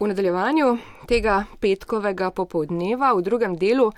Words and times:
V 0.00 0.06
nadaljevanju 0.06 0.78
tega 1.06 1.44
petkovega 1.60 2.30
popovdneva 2.34 3.12
v 3.14 3.22
drugem 3.22 3.54
delu 3.54 3.92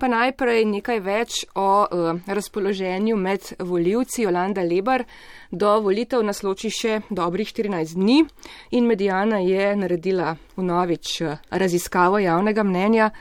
pa 0.00 0.08
najprej 0.08 0.64
nekaj 0.66 1.00
več 1.04 1.34
o 1.54 1.66
uh, 1.84 2.16
razpoloženju 2.26 3.16
med 3.16 3.52
voljivci 3.58 4.24
Jolanda 4.24 4.64
Lebar. 4.64 5.04
Do 5.50 5.74
volitev 5.84 6.24
nas 6.24 6.42
loči 6.42 6.72
še 6.72 6.96
dobrih 7.10 7.52
14 7.52 7.94
dni 7.94 8.24
in 8.72 8.88
medijana 8.88 9.38
je 9.44 9.76
naredila 9.76 10.32
vnovič 10.56 11.20
raziskavo 11.50 12.18
javnega 12.18 12.64
mnenja. 12.64 13.12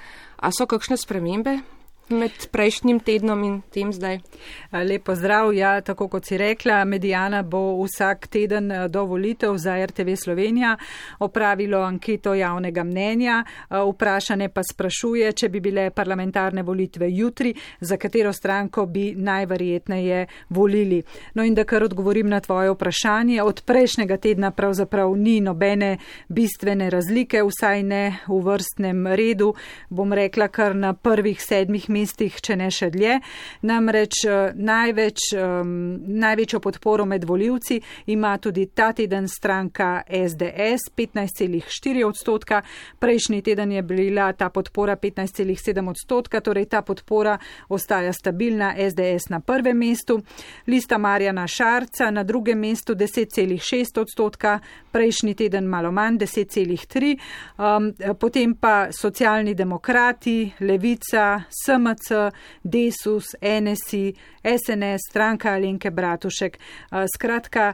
A 0.42 0.50
so 0.50 0.66
kakšne 0.66 0.98
spremembe 0.98 1.60
med 2.12 2.32
prejšnjim 2.52 3.00
tednom 3.00 3.44
in 3.44 3.62
tem 3.74 3.94
zdaj? 3.94 4.20
Lepo 4.72 5.16
zdrav, 5.16 5.54
ja, 5.54 5.82
tako 5.82 6.08
kot 6.08 6.26
si 6.26 6.38
rekla, 6.38 6.86
Medijana 6.86 7.42
bo 7.44 7.84
vsak 7.84 8.28
teden 8.28 8.72
do 8.90 9.06
volitev 9.06 9.58
za 9.58 9.86
RTV 9.86 10.16
Slovenija 10.16 10.78
opravilo 11.20 11.82
anketo 11.82 12.34
javnega 12.34 12.84
mnenja. 12.84 13.44
Vprašanje 13.70 14.50
pa 14.50 14.64
sprašuje, 14.64 15.32
če 15.32 15.50
bi 15.50 15.60
bile 15.60 15.90
parlamentarne 15.90 16.64
volitve 16.64 17.08
jutri, 17.12 17.54
za 17.80 17.98
katero 17.98 18.34
stranko 18.34 18.86
bi 18.86 19.14
najverjetneje 19.16 20.26
volili. 20.50 21.04
No 21.34 21.44
in 21.44 21.56
da 21.56 21.64
kar 21.64 21.84
odgovorim 21.84 22.30
na 22.30 22.40
tvoje 22.40 22.72
vprašanje, 22.72 23.42
od 23.44 23.64
prejšnjega 23.66 24.18
tedna 24.18 24.52
pravzaprav 24.52 25.16
ni 25.16 25.40
nobene 25.42 25.98
bistvene 26.28 26.90
razlike, 26.90 27.44
vsaj 27.44 27.84
ne 27.84 28.04
v 28.28 28.42
vrstnem 28.46 29.08
redu, 29.08 29.54
bom 29.90 30.14
rekla 30.14 30.48
kar 30.48 30.76
na 30.76 30.94
prvih 30.94 31.42
sedmih 31.42 31.90
mesecih 31.90 32.01
mestih, 32.02 32.38
če 32.42 32.58
ne 32.58 32.70
še 32.74 32.90
dlje. 32.94 33.18
Namreč 33.70 34.24
eh, 34.26 34.54
največ, 34.56 35.32
um, 35.38 35.74
največjo 36.22 36.62
podporo 36.64 37.06
med 37.06 37.26
voljivci 37.28 37.80
ima 38.14 38.36
tudi 38.42 38.68
ta 38.76 38.92
teden 38.98 39.28
stranka 39.30 40.04
SDS 40.08 40.92
15,4 40.98 42.06
odstotka. 42.08 42.62
Prejšnji 43.00 43.42
teden 43.46 43.72
je 43.78 43.84
bila 43.86 44.32
ta 44.34 44.50
podpora 44.50 44.98
15,7 44.98 45.90
odstotka, 45.90 46.42
torej 46.42 46.70
ta 46.72 46.82
podpora 46.82 47.38
ostaja 47.70 48.14
stabilna 48.14 48.74
SDS 48.78 49.30
na 49.30 49.40
prvem 49.40 49.78
mestu. 49.78 50.20
Lista 50.68 50.98
Marjana 50.98 51.48
Šarca 51.48 52.12
na 52.12 52.24
drugem 52.24 52.60
mestu 52.60 52.96
10,6 52.96 54.02
odstotka, 54.02 54.60
prejšnji 54.92 55.36
teden 55.44 55.70
malo 55.70 55.92
manj 55.92 56.22
10,3. 56.24 57.16
Um, 57.58 57.92
potem 58.20 58.56
pa 58.56 58.92
socialni 58.92 59.56
demokrati, 59.56 60.52
levica, 60.60 61.44
SM. 61.50 61.91
SMC, 61.92 62.32
Desus, 62.64 63.36
NSI, 63.42 64.14
SNS, 64.44 65.00
stranka 65.10 65.52
Alenke 65.52 65.92
Bratušek. 65.92 66.60
Skratka, 67.16 67.74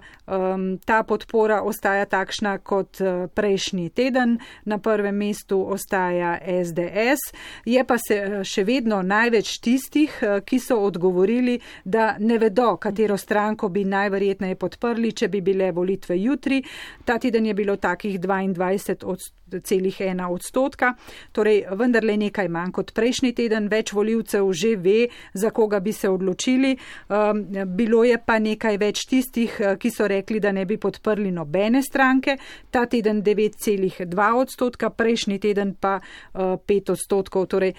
ta 0.86 1.04
podpora 1.04 1.62
ostaja 1.62 2.06
takšna 2.06 2.58
kot 2.58 3.02
uh, 3.02 3.28
prejšnji 3.34 3.90
teden. 3.90 4.38
Na 4.66 4.78
prvem 4.78 5.16
mestu 5.16 5.62
ostaja 5.72 6.38
SDS. 6.44 7.32
Je 7.66 7.84
pa 7.84 7.98
se 7.98 8.20
uh, 8.20 8.44
še 8.44 8.64
vedno 8.64 9.02
največ 9.02 9.60
tistih, 9.64 10.20
uh, 10.22 10.40
ki 10.46 10.60
so 10.60 10.80
odgovorili, 10.84 11.60
da 11.86 12.16
ne 12.20 12.38
vedo, 12.38 12.76
katero 12.78 13.18
stranko 13.18 13.70
bi 13.70 13.86
najverjetneje 13.86 14.56
podprli, 14.56 15.14
če 15.14 15.32
bi 15.32 15.42
bile 15.42 15.72
volitve 15.72 16.20
jutri. 16.20 16.62
Ta 17.06 17.18
teden 17.18 17.46
je 17.46 17.54
bilo 17.54 17.78
takih 17.78 18.20
22 18.20 19.04
odstotkov 19.04 19.38
celih 19.64 20.02
ena 20.02 20.30
odstotka, 20.30 20.94
torej 21.32 21.64
vendarle 21.80 22.18
nekaj 22.18 22.50
manj 22.52 22.74
kot 22.76 22.94
prejšnji 22.96 23.34
teden, 23.38 23.70
več 23.72 23.94
voljivcev 23.98 24.52
že 24.54 24.76
ve, 24.76 25.08
za 25.34 25.50
koga 25.50 25.80
bi 25.80 25.94
se 25.94 26.10
odločili. 26.10 26.76
Um, 27.10 27.44
bilo 27.76 28.04
je 28.04 28.18
pa 28.26 28.40
nekaj 28.40 28.78
več 28.78 29.06
tistih, 29.10 29.58
uh, 29.60 29.76
ki 29.80 29.92
so 29.92 30.08
rekli, 30.08 30.40
da 30.40 30.52
ne 30.52 30.66
bi 30.66 30.78
podprli 30.78 31.32
nobene 31.32 31.82
stranke, 31.84 32.38
ta 32.72 32.86
teden 32.86 33.24
9,2 33.24 34.30
odstotka, 34.42 34.90
prejšnji 34.90 35.40
teden 35.40 35.76
pa 35.80 35.98
uh, 36.00 36.58
5 36.68 36.94
odstotkov. 36.96 37.48
Torej, 37.48 37.74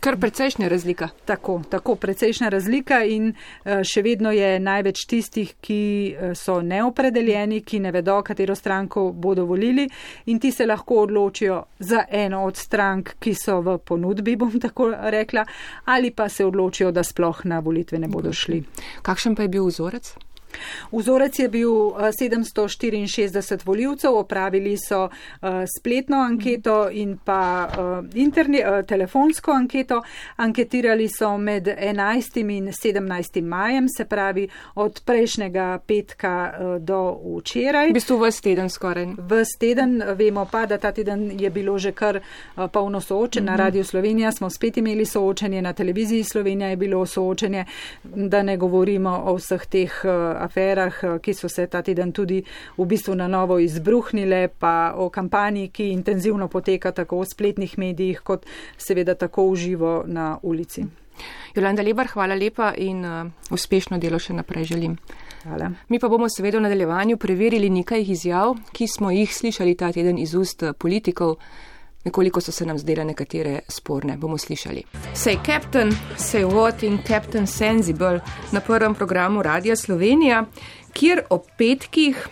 Kar 0.00 0.16
precejšnja 0.16 0.68
razlika. 0.68 1.08
Tako, 1.24 1.62
tako 1.70 1.94
precejšnja 1.94 2.48
razlika 2.48 3.00
in 3.04 3.32
eh, 3.32 3.82
še 3.84 4.02
vedno 4.02 4.30
je 4.30 4.60
največ 4.62 5.02
tistih, 5.10 5.54
ki 5.60 5.80
eh, 6.12 6.34
so 6.38 6.60
neopredeljeni, 6.62 7.64
ki 7.66 7.80
ne 7.82 7.90
vedo, 7.92 8.20
katero 8.22 8.54
stranko 8.54 9.08
bodo 9.12 9.44
volili 9.48 9.88
in 10.26 10.38
ti 10.38 10.52
se 10.54 10.66
lahko 10.66 11.02
odločijo 11.02 11.58
za 11.78 12.04
eno 12.10 12.44
od 12.46 12.56
strank, 12.56 13.16
ki 13.18 13.34
so 13.34 13.58
v 13.60 13.78
ponudbi, 13.78 14.36
bom 14.36 14.54
tako 14.66 14.92
rekla, 14.94 15.44
ali 15.84 16.10
pa 16.14 16.28
se 16.28 16.46
odločijo, 16.46 16.92
da 16.92 17.02
sploh 17.02 17.44
na 17.44 17.58
volitve 17.58 17.98
ne 17.98 18.08
bodo 18.08 18.32
šli. 18.32 18.62
Kakšen 19.02 19.34
pa 19.34 19.48
je 19.48 19.54
bil 19.58 19.66
vzorec? 19.66 20.14
Vzorec 20.92 21.38
je 21.38 21.48
bil 21.48 21.70
764 21.70 23.54
eh, 23.54 23.58
voljivcev, 23.64 24.14
opravili 24.14 24.76
so 24.88 25.08
eh, 25.08 25.64
spletno 25.78 26.16
anketo 26.16 26.88
in 26.90 27.18
pa 27.24 27.68
eh, 27.68 28.18
interni, 28.20 28.62
telefonsko 28.86 29.52
anketo. 29.52 30.02
Anketirali 30.36 31.08
so 31.08 31.38
med 31.38 31.66
11. 31.66 32.56
in 32.56 32.66
17. 32.66 33.42
majem, 33.42 33.86
se 33.96 34.04
pravi 34.04 34.48
od 34.74 35.02
prejšnjega 35.04 35.78
petka 35.86 36.52
do 36.80 37.20
včeraj. 37.36 37.90
V 37.90 37.92
bistvu 37.92 38.18
vse 38.18 38.42
teden 38.42 38.70
skoraj. 38.70 39.06
Vse 39.18 39.58
teden, 39.58 40.02
vemo 40.14 40.44
pa, 40.50 40.66
da 40.66 40.78
ta 40.78 40.92
teden 40.92 41.40
je 41.40 41.50
bilo 41.50 41.78
že 41.78 41.92
kar 41.92 42.20
polno 42.72 43.00
soočen. 43.00 43.44
Na 43.44 43.52
mhm. 43.52 43.60
Radio 43.60 43.84
Slovenija 43.84 44.32
smo 44.32 44.50
spet 44.50 44.76
imeli 44.76 45.04
soočenje, 45.04 45.62
na 45.62 45.72
televiziji 45.72 46.24
Slovenija 46.24 46.68
je 46.68 46.76
bilo 46.76 47.06
soočenje, 47.06 47.64
da 48.04 48.42
ne 48.42 48.56
govorimo 48.56 49.22
o 49.24 49.34
vseh 49.34 49.66
teh 49.66 49.92
aferah, 50.48 51.02
eh, 51.04 51.18
ki 51.22 51.34
so 51.34 51.48
se 51.48 51.66
ta 51.68 51.82
teden 51.82 52.12
tudi 52.12 52.42
v 52.76 52.86
bistvu 52.88 53.14
na 53.14 53.28
novo 53.28 53.58
izbruhnile, 53.60 54.48
pa 54.48 54.94
o 54.96 55.10
kampanji, 55.10 55.68
ki 55.68 55.92
intenzivno 55.92 56.48
poteka 56.48 56.92
tako 56.92 57.20
v 57.20 57.28
spletnih 57.28 57.78
medijih, 57.78 58.24
kot 58.24 58.46
seveda 58.76 59.14
tako 59.14 59.50
v 59.52 59.56
živo 59.56 59.92
na 60.06 60.38
ulici. 60.42 60.86
Jolanda 61.54 61.82
Lebar, 61.82 62.06
hvala 62.06 62.34
lepa 62.34 62.72
in 62.76 63.04
uh, 63.04 63.26
uspešno 63.50 63.98
delo 63.98 64.18
še 64.18 64.36
naprej 64.38 64.68
želim. 64.74 64.98
Hvala. 65.42 65.70
Mi 65.88 65.98
pa 65.98 66.08
bomo 66.08 66.28
seveda 66.28 66.58
v 66.58 66.66
nadaljevanju 66.66 67.16
preverili 67.16 67.70
nekaj 67.70 68.04
izjav, 68.10 68.56
ki 68.72 68.88
smo 68.88 69.10
jih 69.10 69.34
slišali 69.34 69.74
ta 69.74 69.92
teden 69.92 70.18
iz 70.18 70.34
ust 70.34 70.62
eh, 70.62 70.72
politikov. 70.72 71.38
Nekoliko 72.04 72.40
so 72.40 72.52
se 72.52 72.66
nam 72.66 72.78
zdele 72.78 73.04
nekatere 73.04 73.60
sporne, 73.68 74.16
bomo 74.16 74.38
slišali. 74.38 74.82
Say 75.14 75.36
Captain, 75.46 75.92
say 76.16 76.44
what 76.44 76.82
in 76.82 76.98
Captain 77.06 77.46
Sensible 77.46 78.20
na 78.52 78.60
prvem 78.60 78.94
programu 78.94 79.42
Radia 79.42 79.76
Slovenija, 79.76 80.44
kjer 80.92 81.22
ob 81.30 81.42
petkih 81.58 82.28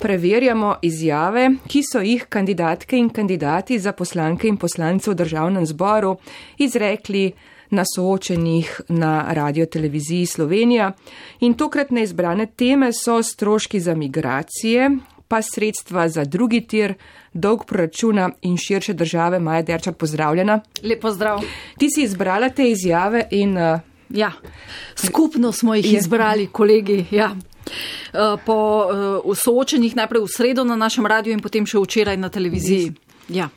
preverjamo 0.00 0.76
izjave, 0.82 1.48
ki 1.68 1.82
so 1.82 2.00
jih 2.00 2.24
kandidatke 2.28 2.96
in 2.98 3.10
kandidati 3.10 3.78
za 3.78 3.92
poslanke 3.92 4.48
in 4.48 4.56
poslance 4.56 5.10
v 5.10 5.14
državnem 5.14 5.66
zboru 5.66 6.16
izrekli 6.58 7.32
na 7.70 7.84
soočenjih 7.96 8.80
na 8.88 9.32
radio 9.32 9.66
televiziji 9.66 10.26
Slovenija. 10.26 10.92
In 11.40 11.54
tokratne 11.54 12.02
izbrane 12.02 12.46
teme 12.46 12.92
so 12.92 13.22
stroški 13.22 13.80
za 13.80 13.94
migracije, 13.94 14.90
pa 15.32 15.40
sredstva 15.42 16.08
za 16.08 16.24
drugi 16.24 16.60
tir, 16.60 16.92
dolg 17.32 17.64
proračuna 17.64 18.30
in 18.42 18.56
širše 18.60 18.92
države. 18.92 19.38
Maja 19.40 19.62
Derčar, 19.62 19.94
pozdravljena. 19.94 20.60
Lepo 20.82 21.10
zdrav. 21.10 21.40
Ti 21.78 21.88
si 21.94 22.02
izbrala 22.04 22.48
te 22.48 22.66
izjave 22.70 23.24
in. 23.30 23.56
Uh, 23.56 23.80
ja, 24.10 24.32
skupno 24.94 25.52
smo 25.52 25.74
jih 25.74 25.94
izbrali, 25.94 26.46
kolegi. 26.52 27.04
Ja. 27.10 27.30
Uh, 27.32 28.40
po 28.44 28.58
uh, 29.24 29.38
soočenjih 29.38 29.96
najprej 29.96 30.20
v 30.20 30.28
sredo 30.36 30.64
na 30.68 30.76
našem 30.76 31.06
radiju 31.06 31.32
in 31.32 31.40
potem 31.40 31.64
še 31.64 31.80
včeraj 31.80 32.20
na 32.20 32.28
televiziji. 32.28 32.92
Ja. 33.32 33.48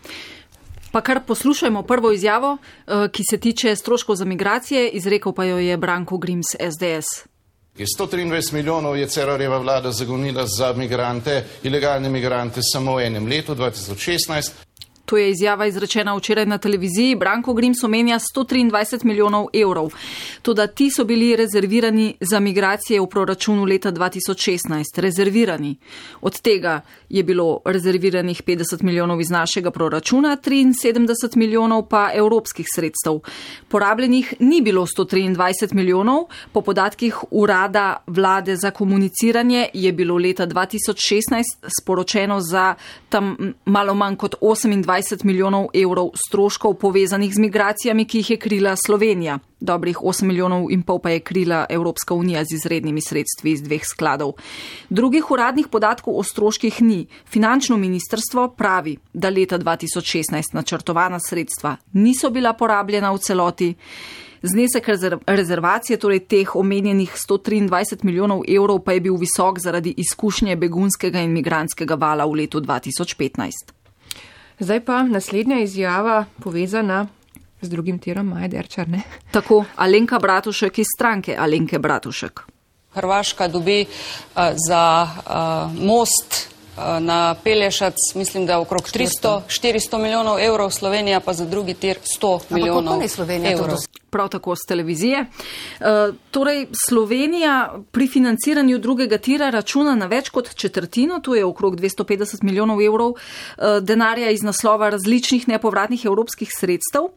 Pa 0.96 1.04
kar 1.04 1.26
poslušajmo 1.28 1.84
prvo 1.84 2.14
izjavo, 2.16 2.56
ki 2.88 3.24
se 3.30 3.38
tiče 3.38 3.76
stroškov 3.76 4.16
za 4.16 4.26
migracije, 4.26 4.90
izrekel 4.96 5.36
pa 5.36 5.44
jo 5.44 5.58
je 5.60 5.76
Branko 5.78 6.18
Grims 6.18 6.56
SDS. 6.56 7.35
123 7.84 8.54
milijonov 8.54 8.98
je 8.98 9.08
Cerarjeva 9.08 9.58
vlada 9.58 9.92
zagonila 9.92 10.46
za 10.48 10.74
migrante, 10.74 11.44
ilegalne 11.64 12.10
migrante 12.10 12.62
samo 12.74 12.96
v 12.96 13.06
enem 13.06 13.28
letu, 13.28 13.56
2016. 13.56 14.65
To 15.06 15.18
je 15.18 15.30
izjava 15.30 15.68
izrečena 15.68 16.16
včeraj 16.16 16.46
na 16.46 16.58
televiziji. 16.58 17.16
Branko 17.16 17.54
Grims 17.54 17.84
omenja 17.84 18.20
123 18.20 19.06
milijonov 19.06 19.48
evrov. 19.54 19.92
Tudi 20.42 20.62
ti 20.76 20.90
so 20.92 21.04
bili 21.04 21.36
rezervirani 21.36 22.16
za 22.20 22.40
migracije 22.40 23.02
v 23.02 23.08
proračunu 23.08 23.66
leta 23.66 23.92
2016. 23.92 24.84
Rezervirani. 24.98 25.76
Od 26.22 26.42
tega 26.42 26.82
je 27.10 27.24
bilo 27.24 27.60
rezerviranih 27.66 28.42
50 28.44 28.84
milijonov 28.84 29.22
iz 29.22 29.30
našega 29.30 29.72
proračuna, 29.72 30.38
73 30.38 31.36
milijonov 31.36 31.88
pa 31.90 32.10
evropskih 32.14 32.66
sredstev. 32.76 33.20
Porabljenih 33.68 34.34
ni 34.40 34.62
bilo 34.62 34.86
123 34.86 35.74
milijonov. 35.74 36.26
Po 36.52 36.62
podatkih 36.62 37.16
urada 37.32 38.04
vlade 38.08 38.56
za 38.56 38.72
komuniciranje 38.72 39.70
je 39.74 39.92
bilo 39.92 40.18
leta 40.18 40.48
2016 40.48 41.44
sporočeno 41.82 42.42
za 42.42 42.76
tam 43.10 43.54
malo 43.66 43.94
manj 43.94 44.16
kot 44.16 44.36
28 44.42 44.95
420 44.96 45.26
milijonov 45.26 45.68
evrov 45.74 46.12
stroškov 46.28 46.74
povezanih 46.74 47.34
z 47.34 47.40
migracijami, 47.40 48.06
ki 48.06 48.18
jih 48.18 48.30
je 48.30 48.38
krila 48.38 48.76
Slovenija. 48.76 49.40
Dobrih 49.60 49.98
8 49.98 50.24
milijonov 50.24 50.72
in 50.72 50.84
pol 50.84 51.00
pa 51.00 51.10
je 51.10 51.20
krila 51.20 51.66
Evropska 51.70 52.14
unija 52.14 52.44
z 52.44 52.56
izrednimi 52.56 53.02
sredstvi 53.02 53.52
iz 53.52 53.62
dveh 53.62 53.82
skladov. 53.84 54.34
Drugih 54.90 55.32
uradnih 55.32 55.68
podatkov 55.68 56.18
o 56.18 56.24
stroških 56.24 56.82
ni. 56.82 57.08
Finančno 57.26 57.78
ministrstvo 57.78 58.48
pravi, 58.48 58.98
da 59.14 59.30
leta 59.30 59.60
2016 59.60 60.54
načrtovana 60.54 61.20
sredstva 61.20 61.78
niso 61.94 62.30
bila 62.30 62.54
porabljena 62.54 63.12
v 63.12 63.18
celoti. 63.18 63.76
Znesek 64.42 64.88
rezervacije, 65.28 65.98
torej 65.98 66.20
teh 66.20 66.56
omenjenih 66.56 67.16
123 67.30 68.04
milijonov 68.04 68.44
evrov, 68.48 68.80
pa 68.80 68.94
je 68.94 69.02
bil 69.02 69.18
visok 69.18 69.60
zaradi 69.60 69.94
izkušnje 69.98 70.56
begunskega 70.56 71.20
in 71.20 71.34
migranskega 71.34 71.96
vala 71.96 72.26
v 72.26 72.44
letu 72.44 72.62
2015. 72.62 73.75
Zdaj 74.60 74.80
pa 74.86 75.04
naslednja 75.04 75.60
izjava 75.60 76.26
povezana 76.44 77.08
z 77.62 77.70
drugim 77.70 78.00
tirom 78.00 78.28
Maja 78.28 78.48
Derčar. 78.48 78.90
Ne? 78.90 79.02
Tako, 79.32 79.66
Alenka 79.76 80.20
Bratušek 80.20 80.80
iz 80.80 80.88
stranke 80.98 81.36
Alenke 81.40 81.80
Bratušek. 81.80 82.42
Hrvaška 82.94 83.48
dobi 83.48 83.86
uh, 83.86 84.42
za 84.68 85.08
uh, 85.08 85.86
most 85.86 86.55
na 87.00 87.36
Pelješac, 87.44 87.96
mislim, 88.16 88.46
da 88.46 88.60
okrog 88.60 88.82
300, 88.82 89.42
400 89.48 89.98
milijonov 89.98 90.40
evrov, 90.40 90.70
Slovenija 90.70 91.20
pa 91.20 91.34
za 91.34 91.46
drugi 91.46 91.74
tir 91.74 91.98
100 92.20 92.40
milijonov 92.50 93.02
evrov 93.46 93.78
prav 94.16 94.30
tako 94.30 94.56
z 94.56 94.64
televizije. 94.68 95.26
Uh, 95.26 96.16
torej, 96.32 96.68
Slovenija 96.88 97.76
pri 97.92 98.08
financiranju 98.08 98.78
drugega 98.80 99.18
tira 99.18 99.50
računa 99.50 99.96
na 99.96 100.08
več 100.08 100.30
kot 100.32 100.54
četrtino, 100.56 101.20
to 101.20 101.36
je 101.36 101.44
okrog 101.46 101.76
250 101.76 102.44
milijonov 102.44 102.80
evrov 102.82 103.12
uh, 103.12 103.18
denarja 103.82 104.32
iz 104.32 104.44
naslova 104.44 104.90
različnih 104.90 105.48
nepovratnih 105.48 106.06
evropskih 106.06 106.50
sredstev. 106.60 107.10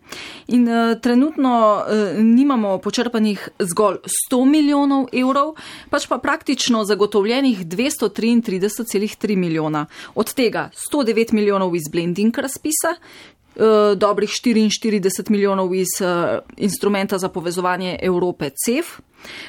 In 0.48 0.66
uh, 0.66 0.98
trenutno 1.00 1.54
uh, 1.78 2.18
nimamo 2.18 2.78
počrpanih 2.78 3.48
zgolj 3.58 4.02
100 4.32 4.44
milijonov 4.50 5.06
evrov, 5.12 5.54
pač 5.90 6.08
pa 6.10 6.18
praktično 6.18 6.82
zagotovljenih 6.84 7.62
233,3 7.66 9.36
milijona. 9.36 9.47
Od 10.14 10.34
tega 10.34 10.70
109 10.92 11.32
milijonov 11.32 11.76
iz 11.76 11.88
blending 11.92 12.38
razpisa, 12.38 12.96
Eh, 13.58 13.94
dobrih 13.96 14.30
44 14.30 15.30
milijonov 15.30 15.74
iz 15.74 15.88
uh, 16.00 16.38
instrumenta 16.56 17.18
za 17.18 17.28
povezovanje 17.28 17.98
Evrope 18.02 18.50
CEF. 18.50 18.86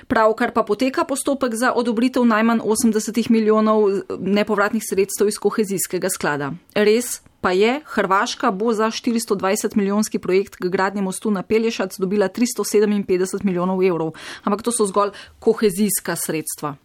Pravkar 0.08 0.52
pa 0.52 0.64
poteka 0.64 1.04
postopek 1.04 1.56
za 1.56 1.74
odobritev 1.76 2.26
najmanj 2.26 2.60
80 2.60 3.30
milijonov 3.30 3.90
eh, 3.90 4.02
nepovratnih 4.20 4.84
sredstev 4.90 5.28
iz 5.28 5.38
kohezijskega 5.38 6.10
sklada. 6.10 6.52
Res 6.74 7.22
pa 7.42 7.52
je, 7.52 7.82
Hrvaška 7.86 8.52
bo 8.52 8.74
za 8.74 8.90
420 8.90 9.76
milijonski 9.76 10.20
projekt 10.20 10.56
k 10.56 10.66
gradnje 10.66 11.02
mostu 11.02 11.32
na 11.32 11.44
Pelješac 11.44 12.00
dobila 12.00 12.30
357 12.30 13.46
milijonov 13.46 13.84
evrov, 13.84 14.12
ampak 14.44 14.62
to 14.62 14.72
so 14.72 14.86
zgolj 14.86 15.12
kohezijska 15.40 16.16
sredstva. 16.16 16.76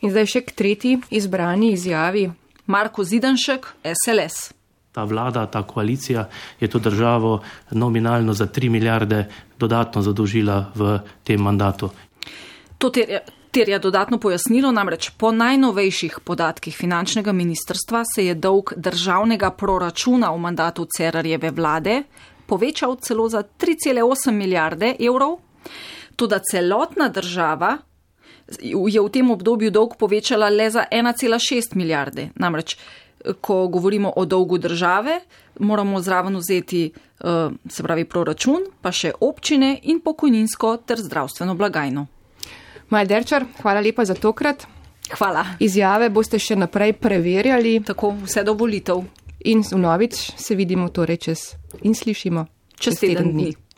In 0.00 0.10
zdaj 0.10 0.26
še 0.26 0.44
k 0.46 0.56
tretji 0.56 0.94
izbrani 1.10 1.74
izjavi. 1.74 2.30
Marko 2.66 3.04
Zidanšek, 3.04 3.66
SLS 3.84 4.50
ta 4.92 5.04
vlada, 5.04 5.46
ta 5.46 5.62
koalicija 5.62 6.28
je 6.60 6.68
to 6.68 6.78
državo 6.78 7.40
nominalno 7.70 8.32
za 8.32 8.46
3 8.46 8.68
milijarde 8.68 9.26
dodatno 9.58 10.02
zadolžila 10.02 10.72
v 10.74 10.98
tem 11.24 11.40
mandatu. 11.40 11.90
To 12.78 12.90
terja, 12.90 13.20
terja 13.50 13.78
dodatno 13.78 14.18
pojasnilo, 14.18 14.72
namreč 14.72 15.10
po 15.10 15.32
najnovejših 15.32 16.18
podatkih 16.24 16.76
finančnega 16.76 17.32
ministrstva 17.32 18.02
se 18.14 18.26
je 18.26 18.34
dolg 18.34 18.72
državnega 18.76 19.50
proračuna 19.50 20.32
v 20.32 20.38
mandatu 20.38 20.86
Cerarjeve 20.96 21.50
vlade 21.50 22.02
povečal 22.46 22.96
celo 22.96 23.28
za 23.28 23.42
3,8 23.42 24.32
milijarde 24.32 24.96
evrov, 24.98 25.38
tudi 26.16 26.34
celotna 26.50 27.08
država 27.08 27.76
je 28.58 29.00
v 29.00 29.08
tem 29.12 29.30
obdobju 29.30 29.70
dolg 29.70 29.94
povečala 29.96 30.48
le 30.48 30.70
za 30.70 30.84
1,6 30.90 31.76
milijarde. 31.76 32.30
Namreč 32.34 32.76
ko 33.40 33.68
govorimo 33.68 34.12
o 34.16 34.24
dolgu 34.24 34.58
države, 34.58 35.20
moramo 35.58 36.00
zraven 36.00 36.36
vzeti 36.36 36.92
eh, 37.20 37.48
se 37.68 37.82
pravi 37.82 38.04
proračun, 38.04 38.64
pa 38.80 38.92
še 38.92 39.12
občine 39.20 39.78
in 39.82 40.00
pokojninsko 40.00 40.76
ter 40.86 40.98
zdravstveno 40.98 41.54
blagajno. 41.54 42.06
Maj 42.90 43.06
Derčar, 43.06 43.44
hvala 43.62 43.80
lepa 43.80 44.04
za 44.04 44.14
tokrat. 44.14 44.66
Hvala. 45.10 45.44
Izjave 45.58 46.08
boste 46.10 46.38
še 46.38 46.56
naprej 46.56 46.92
preverjali. 47.02 47.80
Tako 47.86 48.14
vse 48.24 48.44
do 48.46 48.54
volitev. 48.54 49.02
In 49.50 49.62
v 49.62 49.78
novič 49.78 50.18
se 50.36 50.54
vidimo 50.54 50.88
torej 50.88 51.16
čez 51.16 51.44
in 51.82 51.94
slišimo 51.94 52.44
čez 52.76 53.00
teden 53.00 53.32
dni. 53.32 53.44
dni. 53.50 53.69